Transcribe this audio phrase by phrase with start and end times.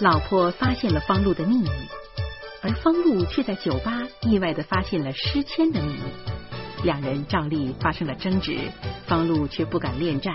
[0.00, 1.68] 老婆发现了方露的秘密，
[2.62, 6.00] 而方露却在酒吧意外的发现了诗谦的秘密。
[6.82, 8.56] 两人照例发生了争执，
[9.06, 10.34] 方露却不敢恋战。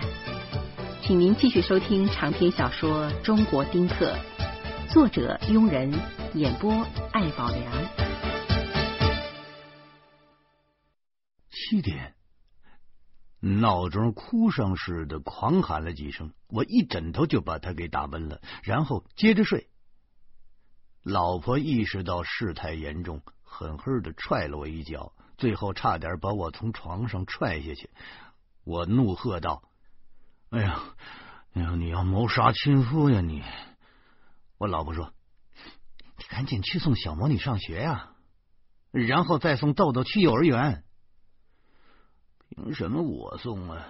[1.01, 4.13] 请您继续收听长篇小说《中国丁克》，
[4.93, 5.91] 作者庸人，
[6.35, 6.71] 演播
[7.11, 7.61] 艾宝良。
[11.49, 12.14] 七点。
[13.47, 19.69] 闹钟哭声似的狂喊了几声，我一枕头就把他给打闷了，然后接着睡。
[21.03, 27.91] 老婆意识到事态严重，狠狠的踹了我一脚，最后差点把我从床上踹下去。
[28.63, 29.61] 我怒喝道
[30.49, 30.81] ：“哎呀，
[31.53, 33.43] 哎呀，你要谋杀亲夫呀你！”
[34.57, 35.13] 我老婆说
[36.17, 38.15] ：“你赶紧去送小魔女上学呀，
[38.89, 40.83] 然后再送豆豆去幼儿园。”
[42.49, 43.87] 凭什么我送啊？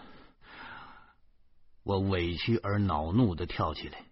[1.84, 4.06] 我委屈而恼怒的跳起来，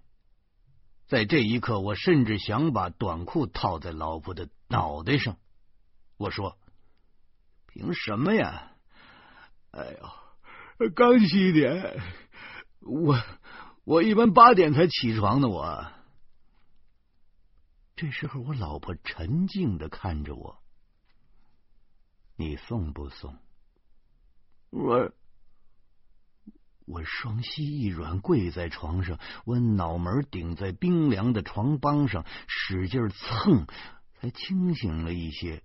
[1.08, 5.38] 在这一刻，我甚至想把短裤套在老婆的脑袋上。
[6.18, 6.58] 我说
[7.66, 8.74] ：“凭什么呀？”
[9.72, 9.98] 哎
[10.80, 12.00] 呦，刚七点，
[12.82, 13.18] 我
[13.86, 15.50] 我一般八点才起床的。
[15.50, 15.92] 我
[17.96, 20.62] 这时候，我老婆沉静的看着我
[22.38, 23.36] ：“你送不送？”
[24.74, 25.12] 我
[26.86, 33.68] 我双膝一软，跪在床上，我脑门顶在冰凉的床帮上，使劲蹭，
[34.16, 35.62] 才清醒了一些。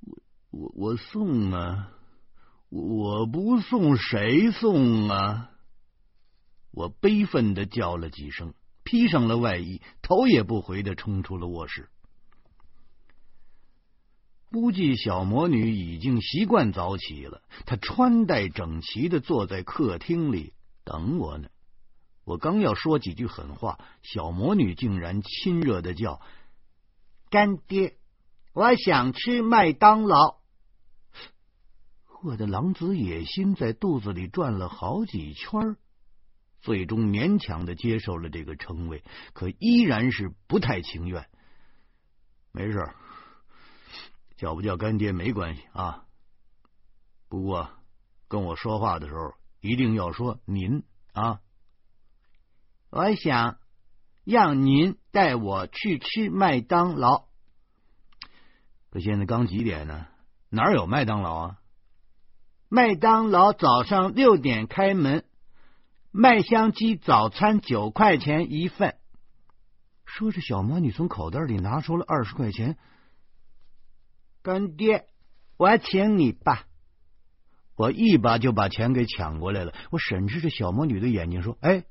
[0.00, 0.16] 我
[0.50, 1.90] 我我送啊！
[2.68, 5.50] 我不送谁送啊？
[6.70, 8.54] 我悲愤的叫了几声，
[8.84, 11.88] 披上了外衣，头也不回的冲出了卧室。
[14.54, 20.52] 估计小魔女已经习惯早起了，她穿戴整齐的坐在客厅里
[20.84, 21.48] 等我呢。
[22.22, 26.20] 我刚要说几句狠话，小魔女竟然亲热的叫
[27.30, 27.96] ：“干爹，
[28.52, 30.36] 我想吃麦当劳。”
[32.22, 35.76] 我的狼子野心在肚子里转了好几圈，
[36.60, 39.02] 最终勉强的接受了这个称谓，
[39.32, 41.26] 可依然是不太情愿。
[42.52, 42.88] 没事。
[44.36, 46.04] 叫不叫干爹没关系啊，
[47.28, 47.70] 不过
[48.28, 51.40] 跟我说话的时候一定要说您啊。
[52.90, 53.58] 我想
[54.24, 57.26] 让您带我去吃麦当劳。
[58.90, 60.06] 可现在刚几点呢？
[60.48, 61.58] 哪有麦当劳啊？
[62.68, 65.24] 麦当劳早上六点开门，
[66.12, 68.96] 麦香鸡早餐九块钱一份。
[70.04, 72.78] 说着，小魔女从口袋里拿出了二十块钱。
[74.44, 75.08] 干爹，
[75.56, 76.66] 我请你吧！
[77.76, 79.72] 我一把就把钱给抢过来了。
[79.90, 81.86] 我审视着小魔女的眼睛说：“哎，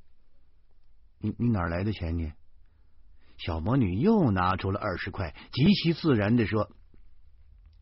[1.18, 2.32] 你你哪来的钱呢？”
[3.38, 6.70] 小魔女又拿出了二十块，极其自然的说：“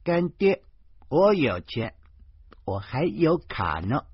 [0.05, 0.63] 干爹，
[1.09, 1.93] 我有钱，
[2.63, 4.05] 我还有卡呢。”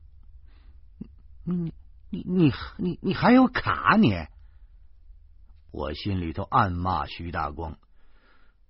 [1.45, 1.72] 你
[2.09, 4.25] 你你你你还有卡你？
[5.69, 7.78] 我心里头暗骂徐大光。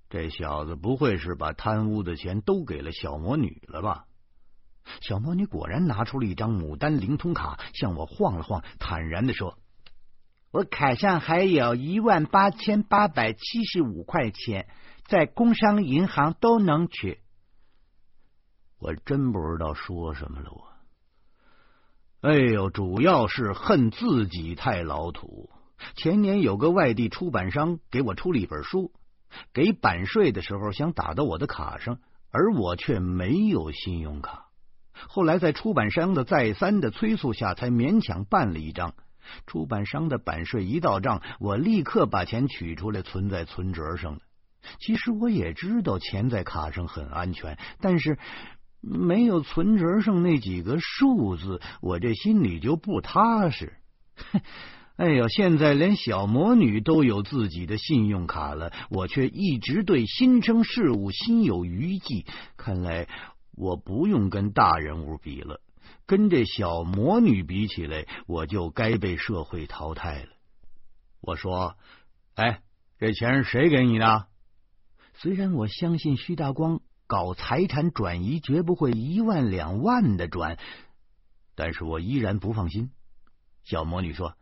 [0.09, 4.06] 这小子不会是把贪污的钱都给了小魔女了吧？
[5.01, 9.57] 小魔女果然拿出了一张牡丹灵通卡，向我晃了晃，坦然的说
[10.50, 14.69] ：“我卡上还有一万八千八百七十五块钱，
[15.06, 17.19] 在工商银行都能取。”
[18.79, 20.51] 我真不知道说什么了。
[20.53, 20.67] 我，
[22.22, 25.50] 哎呦，主要是恨自己太老土。
[25.96, 28.94] 前年有个外地出版商给我出了一本书。
[29.53, 31.99] 给版税的时候想打到我的卡上，
[32.31, 34.45] 而我却没有信用卡。
[34.93, 38.93] 后来在出版商的再三的催促下，才勉强办了一张。
[39.45, 44.19] 出版商的版税一到账，我立刻把钱取出来存在存折上了。
[44.79, 48.17] 其实我也知道钱在卡上很安全，但是
[48.81, 53.73] 没有存折上那几个数字，我这心里就不踏实。
[54.97, 55.28] 哎呦！
[55.28, 62.26] 现在连小魔女都有自己的信用卡了，我却一直对新生事物心有余悸。
[62.58, 63.08] 看来
[63.52, 65.61] 我不用跟大人物比了，
[66.08, 70.29] 跟这小魔女比起来，我就该被社会淘汰了。
[71.22, 71.78] 我说
[72.34, 72.61] ：“哎，
[72.97, 74.26] 这钱是谁给你的？”
[75.14, 80.58] 虽然我相信徐大光搞财产转移绝不会一万两万的转，
[81.53, 82.90] 但是我依然不放心。
[83.64, 84.34] 小魔女说。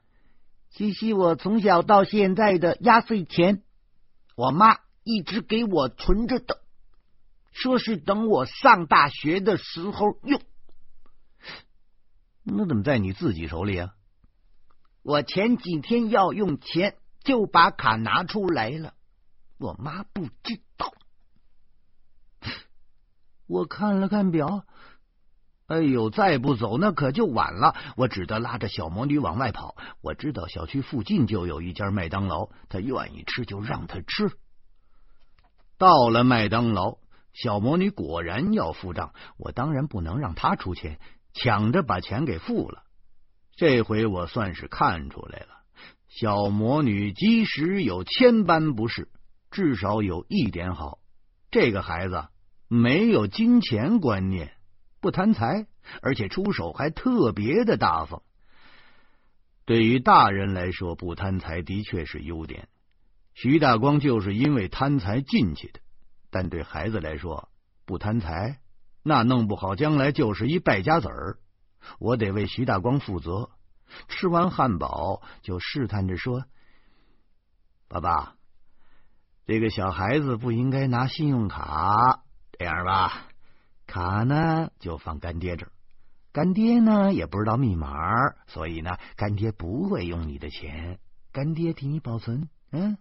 [0.76, 3.64] 西西我从小到现在的压岁钱，
[4.36, 6.60] 我妈一直给我存着的，
[7.54, 10.42] 说是等我上大学的时候用。
[12.44, 13.96] 那怎么在你自己手里啊？
[15.02, 18.96] 我前几天要用钱，就把卡拿出来了。
[19.58, 20.94] 我妈不知道。
[23.48, 24.66] 我看了看表，
[25.68, 27.76] 哎呦，再不走那可就晚了。
[27.98, 29.76] 我只得拉着小魔女往外跑。
[30.02, 34.32] 我知道小区附近就有一家麦当劳，她愿意吃就让她吃。
[35.78, 36.98] 到了麦当劳，
[37.34, 41.00] 小魔女果然要付账，我当然不能让她出钱，
[41.34, 42.84] 抢着把钱给付了。
[43.56, 45.48] 这回我算是看出来了，
[46.08, 49.10] 小魔女即使有千般不是，
[49.50, 51.00] 至少有一点好，
[51.50, 52.26] 这个孩子。
[52.68, 54.55] 没有金钱观念，
[55.06, 55.68] 不贪财，
[56.02, 58.24] 而且出手还特别的大方。
[59.64, 62.70] 对于大人来说，不贪财的确是优点。
[63.36, 65.80] 徐大光就是因为贪财进去的，
[66.32, 67.50] 但对孩子来说，
[67.86, 68.58] 不贪财
[69.04, 71.38] 那弄不好将来就是一败家子儿。
[72.00, 73.52] 我得为徐大光负责。
[74.08, 76.46] 吃完汉堡，就试探着说
[77.88, 78.34] ：“爸爸，
[79.46, 82.24] 这个小孩子不应该拿信用卡。”
[82.58, 83.28] 这样吧，
[83.96, 85.72] 卡呢就放干爹这儿，
[86.34, 87.88] 干爹呢也不知道密码，
[88.46, 91.00] 所以呢，干爹不会用你的钱，
[91.32, 92.50] 干爹替你保存。
[92.72, 92.98] 嗯，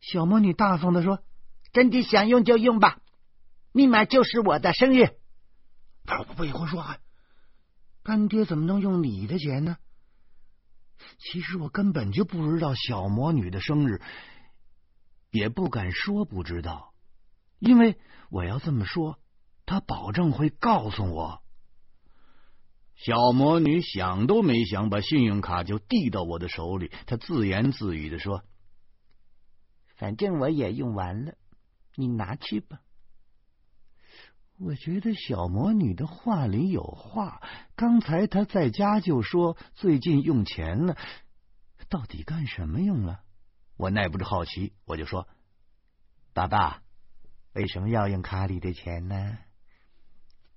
[0.00, 1.22] 小魔女大方的说
[1.70, 3.02] ：“干爹想用就用吧，
[3.72, 5.18] 密码就是我的生日。”
[6.08, 6.96] 不不不，一会说话，
[8.02, 9.76] 干爹怎么能用你的钱呢？
[11.18, 14.00] 其实我根本就不知道小魔女的生日，
[15.30, 16.89] 也不敢说不知道。
[17.60, 17.96] 因为
[18.30, 19.18] 我要这么说，
[19.66, 21.42] 他保证会告诉我。
[22.96, 26.90] 小魔女想都没想，把信用卡就递到我的手里。
[27.06, 28.44] 她自言自语的说
[29.96, 31.34] ：“反正我也用完了，
[31.94, 32.80] 你拿去吧。”
[34.58, 37.40] 我觉得小魔女的话里有话。
[37.74, 40.98] 刚才她在家就说最近用钱了，
[41.88, 43.20] 到底干什么用了？
[43.76, 45.26] 我耐不住好奇，我就说
[46.34, 46.82] ：“爸爸。”
[47.52, 49.38] 为什么要用卡里的钱呢？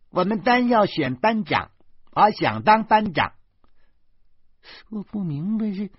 [0.10, 1.72] 我们班要选班长，
[2.12, 3.34] 我想当班长。
[4.90, 5.90] 我不明白这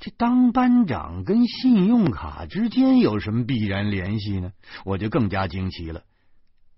[0.00, 4.52] 这当班长跟信用卡之间有什么必然联系呢？
[4.84, 6.02] 我就更加惊奇了。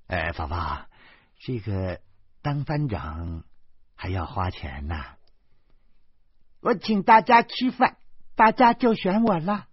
[0.08, 0.88] 哎，爸爸，
[1.40, 2.00] 这个
[2.42, 3.44] 当班长
[3.94, 5.16] 还要花钱呐？
[6.60, 7.96] 我请大家吃饭，
[8.34, 9.68] 大家就选我了。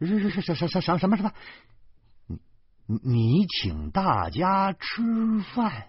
[0.00, 1.32] 是是是什什什什什么什么？
[2.90, 5.88] 你请大家吃饭？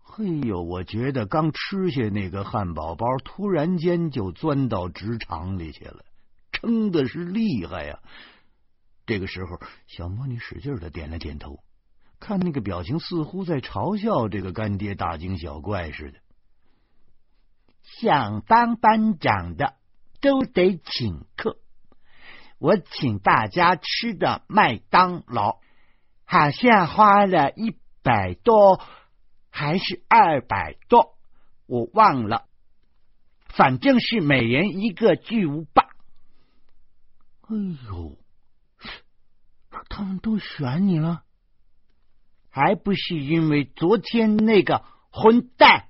[0.00, 6.04] 嘿呦，我觉得刚吃下那个汉堡包，突然间就钻到直肠里去了，
[6.52, 7.98] 撑的是厉害呀！
[9.04, 11.64] 这个时候，小魔女使劲的点了点头，
[12.20, 16.20] 看那个表情，似乎在嘲笑这个干爹大惊小怪似的。
[17.82, 19.74] 想当班长的
[20.20, 21.58] 都得请客。
[22.62, 25.58] 我请大家吃的麦当劳，
[26.24, 28.80] 好像花了一百多，
[29.50, 31.18] 还是二百多，
[31.66, 32.46] 我忘了。
[33.48, 35.88] 反正是每人一个巨无霸。
[37.48, 37.56] 哎
[37.88, 38.16] 呦，
[39.88, 41.24] 他们都选你了，
[42.48, 45.88] 还不是因为昨天那个混蛋？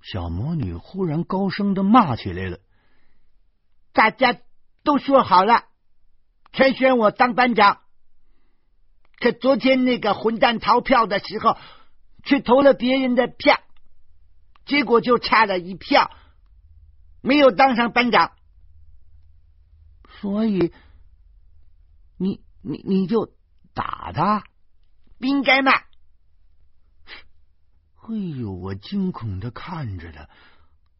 [0.00, 2.60] 小魔女忽然高声的骂起来了，
[3.92, 4.38] 大家。
[4.86, 5.64] 都说好了，
[6.52, 7.82] 全选我当班长。
[9.18, 11.58] 可昨天那个混蛋逃票的时候，
[12.22, 13.58] 却投了别人的票，
[14.64, 16.12] 结果就差了一票，
[17.20, 18.30] 没有当上班长。
[20.20, 20.72] 所以，
[22.16, 23.34] 你你你就
[23.74, 24.44] 打他，
[25.18, 25.72] 不应该吗？
[28.02, 30.28] 哎呦，我惊恐的看着他，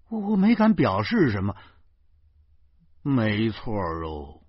[0.09, 1.55] 我我没敢表示什么。
[3.09, 4.41] 没错哦，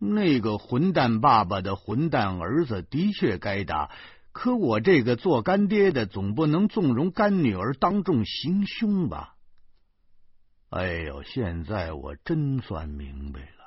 [0.00, 3.92] 那个混蛋爸爸的混蛋儿子的确该打，
[4.32, 9.36] 可我这个做干爹的总不能纵容干女儿当众行凶吧？
[10.70, 13.57] 哎呦，现在我真算明白了。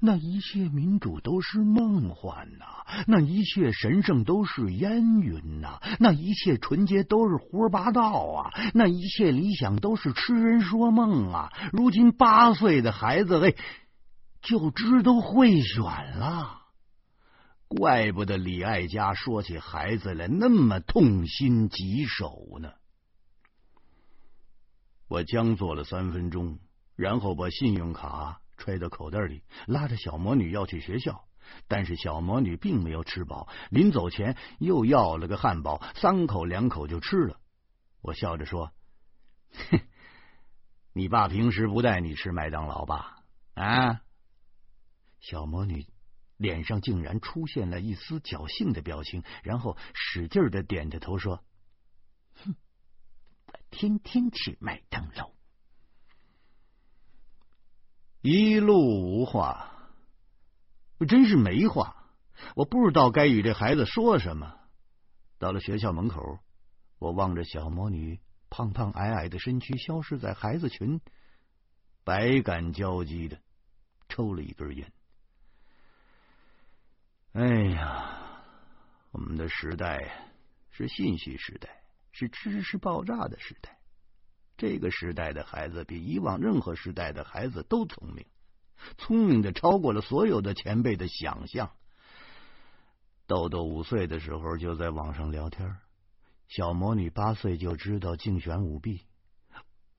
[0.00, 2.66] 那一切民主都是梦幻呐，
[3.06, 11.52] 那一切神圣都是烟云呐，那一切纯洁都是胡说八道啊，那一切理想都是痴人说梦啊！
[11.72, 13.54] 如今八岁的孩子，哎，
[14.42, 16.62] 就知道会选了，
[17.68, 22.70] 怪不得李爱家说起孩子来那么痛心疾首呢。
[25.08, 26.58] 我僵坐了三分钟，
[26.96, 28.40] 然后把信用卡。
[28.56, 31.24] 揣到口袋里，拉着小魔女要去学校，
[31.68, 37.38] 但是小魔女并没有吃饱，临走前又要了个汉堡，三口两口就吃了。
[38.00, 38.72] 我笑着说
[39.70, 39.80] ：“哼
[40.92, 43.18] 你爸平时不带你吃麦当劳吧？
[43.54, 44.02] 啊！
[45.20, 45.86] 小魔女
[46.36, 51.42] 脸上竟然出现了一丝侥幸的表情，然后使劲的点着头说
[52.44, 52.54] ：“哼，
[53.46, 55.30] 我天天吃麦当劳。”
[58.28, 59.70] 一路无话，
[61.08, 62.08] 真是没话。
[62.56, 64.58] 我不知道该与这孩子说什么。
[65.38, 66.40] 到了学校门口，
[66.98, 68.18] 我望着小魔女
[68.50, 71.00] 胖胖矮矮的身躯消失在孩子群，
[72.02, 73.38] 百感交集的
[74.08, 74.92] 抽了一根烟。
[77.34, 78.42] 哎呀，
[79.12, 80.00] 我们的时代
[80.72, 83.75] 是信息时代，是知识爆炸的时代。
[84.56, 88.26] 这个时代的孩子比以往任何时代的孩子都聪明，
[88.96, 91.70] 聪明的超过了所有的前辈的想象。
[93.26, 95.76] 豆豆五岁的时候就在网上聊天，
[96.48, 99.02] 小魔女八岁就知道竞选舞弊。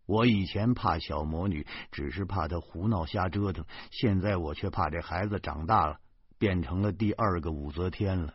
[0.06, 6.00] 我以前怕小魔女，只是怕她胡闹瞎折腾，现在我却怕这孩子长大了
[6.38, 8.34] 变成了第二个武则天了。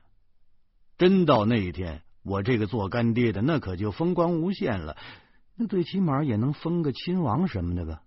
[0.99, 4.99] 真到那一天，我这个做干爹的那可就风光无限了，
[5.55, 8.03] 那最起码也能封个亲王什么的吧。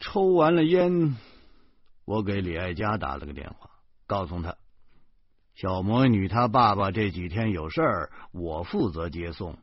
[0.00, 1.16] 抽完了烟，
[2.04, 3.70] 我给李爱佳打了个电话。
[4.06, 4.56] 告诉他，
[5.54, 9.58] 小魔女她爸爸这几天有事儿，我负责接送。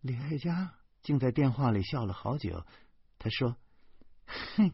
[0.00, 2.64] 李爱佳竟在电话里笑了好久。
[3.18, 3.56] 他说
[4.56, 4.72] ：“哼，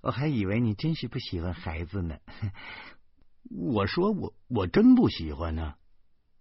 [0.00, 2.18] 我还以为你真是不喜欢孩子呢。”
[3.50, 5.74] 我说：“我我真不喜欢呢。”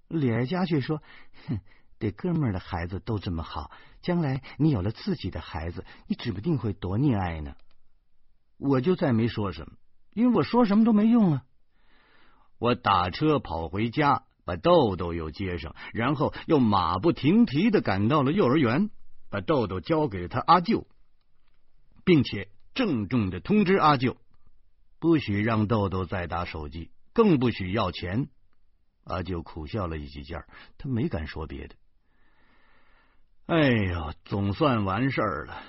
[0.07, 1.01] 李爱佳却说
[1.47, 1.59] ：“哼，
[1.99, 3.71] 对哥们儿的孩子都这么好，
[4.01, 7.55] 将来你有了自己的孩子，你指不定会多溺爱呢。”
[8.57, 9.75] 我就再没说什么，
[10.13, 11.43] 因为我说什么都没用啊。
[12.57, 18.89] 我打车跑回家，把豆豆又接上，然后又马不停蹄的赶到了幼儿园，
[19.29, 20.87] 把豆豆交给了他阿舅，
[22.05, 24.15] 并且郑重的通知阿舅，
[24.99, 28.29] 不许让豆豆再打手机，更不许要钱。
[29.03, 30.45] 阿舅苦笑了一几下，
[30.77, 31.75] 他没敢说别的。
[33.47, 35.61] 哎呦，总算完事儿了！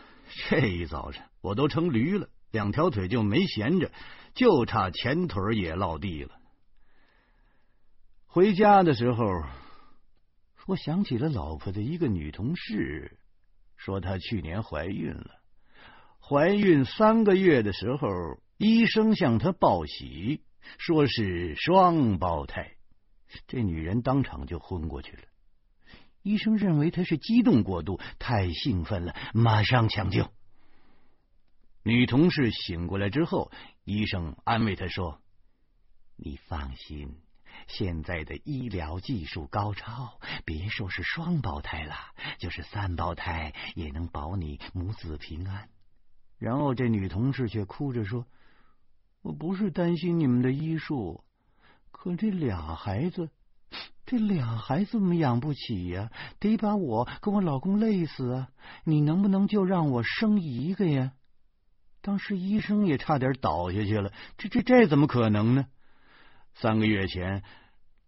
[0.48, 3.92] 这一早晨我都成驴了，两条腿就没闲着，
[4.34, 6.30] 就差前腿也落地了。
[8.26, 9.42] 回家的时候，
[10.66, 13.18] 我想起了老婆的一个女同事，
[13.76, 15.32] 说她去年怀孕了。
[16.18, 18.08] 怀孕三个月的时候，
[18.56, 20.42] 医生向她报喜，
[20.78, 22.72] 说是双胞胎。
[23.46, 25.22] 这女人当场就昏过去了。
[26.26, 30.28] 医生认为他是激动过度，太兴奋了，马上抢救。
[31.84, 33.52] 女同事醒过来之后，
[33.84, 35.20] 医生安慰她说
[36.18, 37.14] ：“你放心。”
[37.68, 41.94] 现在的医疗技术高超，别说是双胞胎了，
[42.40, 45.68] 就是三胞胎也能保你母子平安。
[46.38, 48.26] 然后这女同事却哭着说
[49.22, 51.22] ：“我不是担心你们的医术，
[51.92, 53.30] 可这俩孩子，
[54.04, 58.48] 这俩孩子我们养不起呀，得把我跟我老公累死啊！
[58.84, 61.12] 你能不能就让我生一个呀？”
[62.02, 65.66] 当时医生也差点倒下去了，这这这怎么可能呢？
[66.54, 67.42] 三个月前，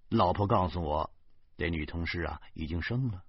[0.09, 1.11] 老婆告诉我，
[1.57, 3.25] 这女同事啊已经生了。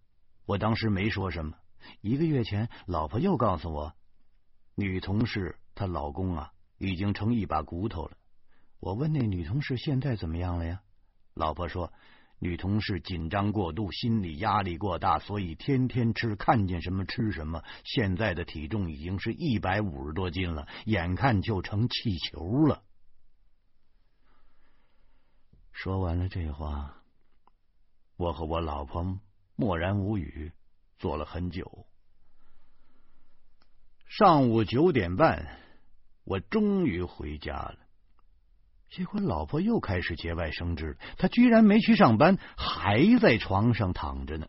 [0.46, 1.58] 我当时没说什么。
[2.02, 3.96] 一个月前，老婆又告诉我，
[4.76, 8.12] 女同事她老公啊已经成一把骨头了。
[8.80, 10.82] 我问那女同事现在怎么样了呀？
[11.34, 11.92] 老婆说，
[12.40, 17.64] 女同事紧张过度，心理压力过大，所以天天吃，看见什么吃什么。
[17.84, 22.82] 现在的体重已经是一百五十多斤了，眼看就成气球了。
[25.72, 27.04] 说完了这话，
[28.16, 29.20] 我和我老婆
[29.56, 30.52] 默然无语，
[30.98, 31.86] 坐了很久。
[34.08, 35.60] 上午九点半，
[36.24, 37.89] 我终于回家了。
[38.90, 44.48] 结果老婆又开始节外生枝，她居然没去上班，还在床上躺着呢。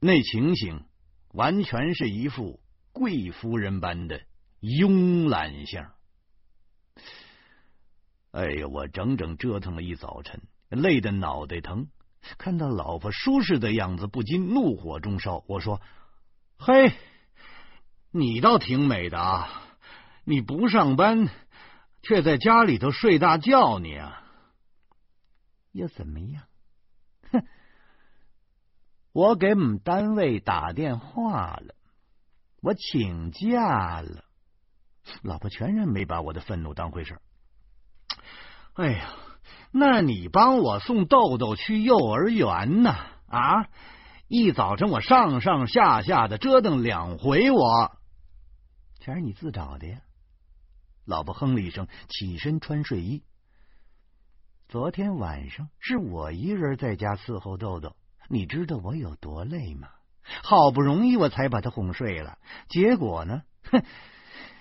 [0.00, 0.84] 那情形
[1.32, 2.60] 完全是一副
[2.92, 4.20] 贵夫人般的
[4.60, 5.90] 慵懒相。
[8.30, 10.42] 哎呀，我整整折腾了一早晨。
[10.70, 11.86] 累得脑袋疼，
[12.36, 15.44] 看到老婆舒适的样子，不禁怒火中烧。
[15.46, 15.80] 我说
[16.58, 16.92] ：“嘿，
[18.10, 19.62] 你倒挺美的啊！
[20.24, 21.28] 你不上班，
[22.04, 24.22] 却在家里头睡大觉，你啊，
[25.72, 26.44] 又怎么样？
[27.32, 27.42] 哼！
[29.12, 31.74] 我给我们单位打电话了，
[32.62, 34.24] 我请假了。
[35.22, 37.18] 老婆全然没把我的愤怒当回事。
[38.74, 39.10] 哎呀！”
[39.76, 42.94] 那你帮我送豆豆去幼儿园呢？
[43.26, 43.66] 啊，
[44.28, 47.90] 一早晨我上上下下的折腾两回，我
[49.00, 50.00] 全是你自找的呀！
[51.04, 53.22] 老婆哼了一声，起身穿睡衣。
[54.68, 57.96] 昨天晚上是我一人在家伺候豆豆，
[58.28, 59.88] 你知道我有多累吗？
[60.42, 63.42] 好不容易我才把他哄睡了，结果呢？
[63.70, 63.84] 哼，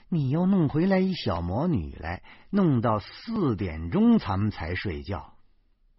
[0.10, 5.38] 你又弄回来一小魔女来，弄到四点钟咱们才睡觉，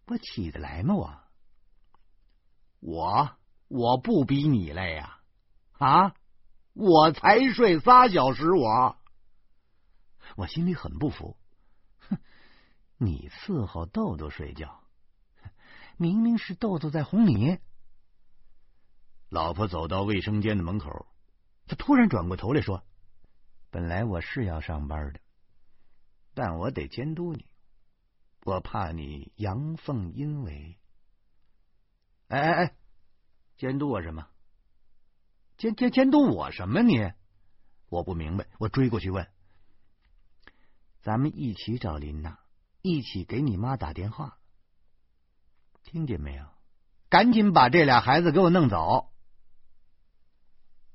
[0.07, 0.95] 我起得来吗？
[0.95, 1.23] 我，
[2.81, 3.31] 我
[3.69, 5.19] 我不比你累呀！
[5.79, 6.15] 啊，
[6.75, 8.97] 我才睡仨小时，我
[10.37, 11.37] 我心里很不服。
[12.09, 12.19] 哼，
[12.99, 14.83] 你伺候豆豆睡觉，
[15.97, 17.59] 明明是豆豆在哄你。
[19.29, 21.07] 老婆走到卫生间的门口，
[21.67, 22.85] 她突然转过头来说
[23.71, 25.21] ：“本来我是要上班的，
[26.35, 27.47] 但我得监督你，
[28.45, 30.79] 我怕你阳奉阴违。”
[32.29, 32.77] 哎哎哎，
[33.57, 34.29] 监督我什么？
[35.57, 36.83] 监监监督我什么？
[36.83, 37.13] 你
[37.89, 38.47] 我不明白。
[38.59, 39.29] 我追过去问
[41.05, 42.39] ：“咱们一起找琳娜，
[42.81, 44.39] 一起给你妈打电话，
[45.83, 46.47] 听见没有？
[47.11, 49.11] 赶紧把这俩孩子给我弄走！”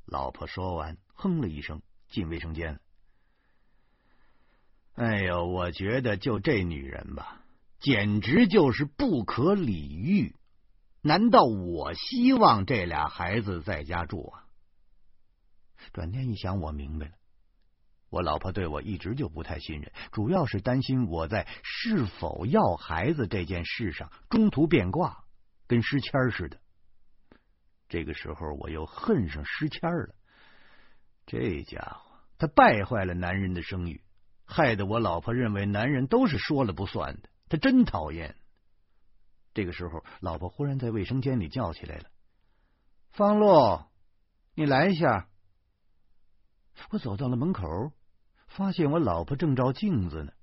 [0.06, 2.80] 老婆说完，哼了一声，进卫生间。
[4.96, 7.44] 哎呦，我觉得就这女人吧，
[7.80, 10.36] 简直就是不可理喻。
[11.02, 14.44] 难道我希望这俩孩子在家住啊？
[15.94, 17.14] 转念一想，我明白了，
[18.10, 25.24] 我老婆对我一直就不太信任，主要是担心我在是否要孩子这件事上中途变卦，
[25.68, 26.60] 跟诗谦似的。
[27.88, 30.16] 这个时候，我又恨上诗谦了。
[31.26, 34.04] 这家伙，他败坏了男人的声誉，
[34.46, 37.30] 害得我老婆认为男人都是说了不算的。
[37.48, 38.36] 他真讨厌。
[39.54, 42.06] 这个时候，老婆忽然在卫生间里叫起来了
[43.12, 43.92] ：“方洛，
[44.56, 45.28] 你来一下。”
[46.92, 47.92] 我走到了门口，
[48.60, 50.34] 发现我老婆正照镜子呢。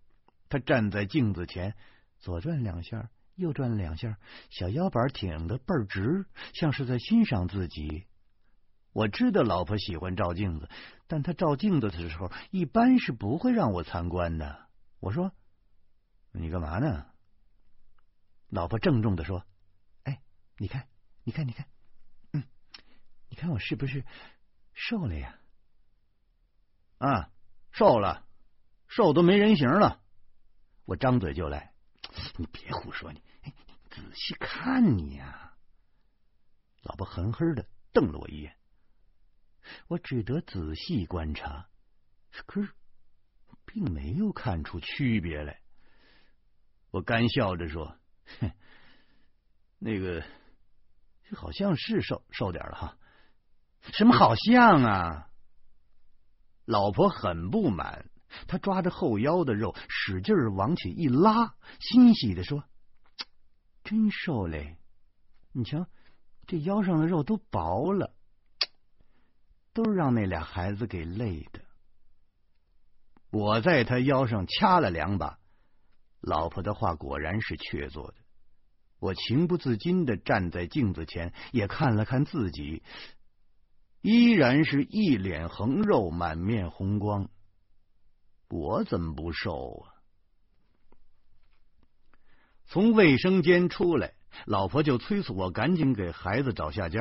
[0.48, 1.76] 她站在镜子前，
[2.18, 3.10] 左转两下。
[3.34, 6.24] 右转两下，小腰板挺得倍儿直，
[6.54, 8.06] 像是在欣赏自己。
[8.94, 10.70] 我知道老婆喜欢照镜子，
[11.06, 14.66] 但她照镜子的时候一般是不会让我参观的。
[14.98, 15.32] 我说
[16.32, 17.04] ：“你干嘛呢？”
[18.48, 19.44] 老婆郑重的说
[20.04, 20.22] ：“哎，
[20.56, 20.88] 你看，
[21.22, 21.66] 你看，你看，
[22.32, 22.42] 嗯，
[23.28, 24.06] 你看我是不是
[24.72, 25.38] 瘦了呀？
[26.96, 27.30] 啊，
[27.76, 28.26] 瘦了，
[28.88, 30.00] 瘦都没人形了。”
[30.86, 31.74] 我张嘴就来。
[32.38, 33.12] 你别胡说！
[33.12, 33.22] 你，
[33.90, 35.54] 仔细看你呀！
[36.82, 38.56] 老婆狠狠的瞪了我一眼，
[39.88, 41.68] 我只得仔细观察，
[42.46, 42.72] 可是
[43.66, 45.60] 并没有看出区别来。
[46.90, 47.98] 我干笑着说
[48.40, 48.52] ：“哼，
[49.78, 50.24] 那个
[51.34, 52.98] 好像是瘦瘦点了哈。”
[53.92, 55.25] 什么好像啊？
[56.66, 58.10] 老婆很不满。
[58.48, 62.64] 他抓着后腰的肉，使劲往起一拉，欣喜的说
[63.82, 64.76] ：“真瘦嘞！
[65.52, 65.86] 你瞧，
[66.46, 68.12] 这腰上的肉都薄了，
[69.72, 71.62] 都让那俩孩子给累的。”
[73.30, 75.38] 我在他腰上掐了两把，
[76.20, 78.14] 老婆的话果然是确凿的。
[78.98, 82.82] 我情不自禁的站在镜子前，也看了看自己，
[84.00, 87.28] 依然是一脸横肉，满面红光。
[88.48, 89.94] 我怎么不瘦啊？
[92.66, 97.00] 从卫生间出来，老婆就催促我赶紧给孩子找下家。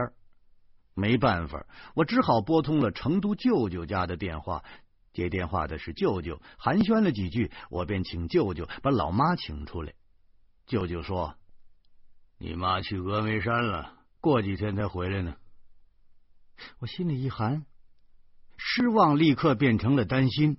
[0.94, 4.64] 没办法，我只好拨通了成都舅舅家的电话。
[5.12, 9.94] 接电话的是舅舅，寒暄了几句，我便请舅舅把老妈请出来。
[10.66, 11.36] 舅舅说
[12.38, 15.36] ：“你妈去峨眉山了，过几天才回来呢。”
[16.80, 17.66] 我心里一寒，
[18.58, 20.58] 失望立刻变成了担心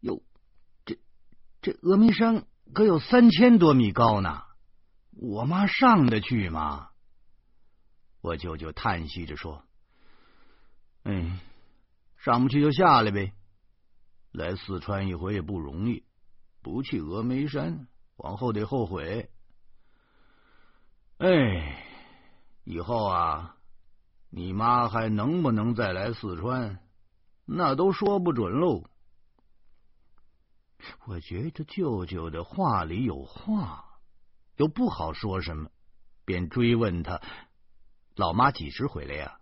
[0.00, 0.22] 哟。
[1.60, 4.42] 这峨眉山可有三千多米高呢，
[5.12, 6.90] 我妈上得去吗？
[8.20, 9.64] 我舅舅叹息着说
[11.04, 11.38] ：“哎，
[12.16, 13.34] 上不去就下来呗。
[14.32, 16.04] 来四川一回也不容易，
[16.60, 19.30] 不去峨眉山，往后得后悔。
[21.18, 21.84] 哎，
[22.64, 23.53] 以后啊，
[24.36, 26.80] 你妈还能不能再来四川，
[27.44, 28.82] 那都说不准喽。”
[31.06, 33.84] 我觉得舅舅的话里有话，
[34.56, 35.70] 又不好说什么，
[36.24, 37.20] 便追问他
[38.16, 39.38] ：“老妈几时回来呀？”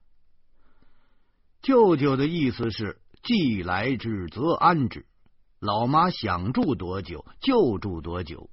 [1.63, 5.07] 舅舅的意思是：“既来之，则安之。”
[5.59, 8.51] 老妈想住多久就住多久。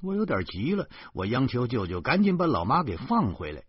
[0.00, 3.64] 我有点急了，我央求舅舅赶紧把老妈给放回来，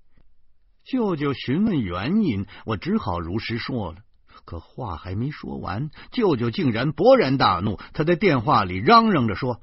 [0.90, 3.98] 舅舅询问原因，我只好如实说了。
[4.46, 9.60] 可话还没说完，舅舅竟然勃然大怒，他在电话里嚷嚷着说：“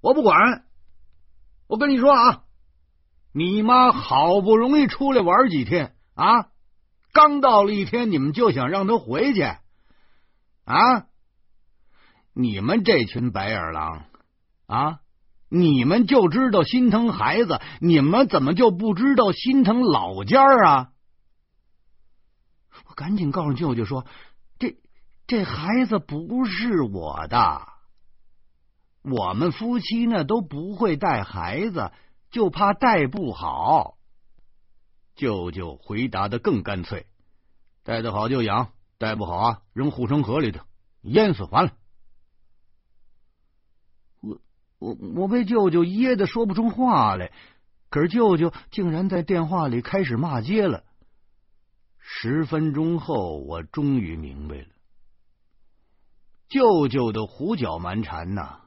[0.00, 0.64] 我不管！
[1.66, 2.44] 我跟你说啊，
[3.34, 6.48] 你妈好不容易出来玩几天啊，
[7.12, 9.42] 刚到了一天，你们就想让她回去
[10.64, 11.06] 啊？
[12.32, 14.04] 你们这群白眼狼
[14.66, 14.99] 啊！
[15.50, 20.92] 你们就知道心疼孩子，你们怎么就不知道心疼老家啊？”
[22.86, 24.06] 我赶紧告诉舅舅说
[24.58, 24.76] ：“这
[25.26, 27.68] 这孩子不是我的，
[29.02, 31.90] 我们夫妻呢都不会带孩子，
[32.30, 33.96] 就怕带不好。”
[35.16, 37.06] 舅舅回答的更干脆
[37.82, 40.64] ：“带的好就养，带不好啊，扔护城河里头
[41.02, 41.72] 淹死完了。”
[44.80, 47.30] 我我被舅舅噎得说不出话来，
[47.90, 50.82] 可是舅舅竟然在电话里开始骂街了。
[51.98, 54.66] 十分钟后，我终于明白了，
[56.48, 58.62] 舅舅的胡搅蛮缠呐，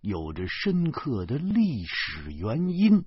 [0.00, 3.04] 有着深刻的历史原因。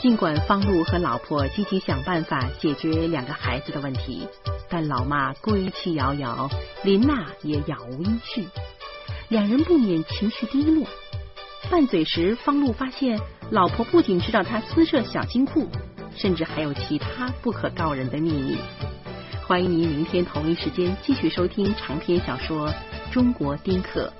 [0.00, 4.28] 尽管方路和老婆积极想办法解决两个孩子的问题，
[4.76, 6.50] 但老妈归期遥遥，
[6.82, 8.44] 林娜也杳无音讯，
[9.28, 10.84] 两人不免情绪低落。
[11.70, 13.20] 拌嘴时，方露发现
[13.52, 15.68] 老婆不仅知道他私设小金库，
[16.16, 18.56] 甚至还有其他不可告人的秘密。
[19.46, 22.68] 欢迎您明天同一时间继续收听长篇小说
[23.12, 24.12] 《中国丁克》。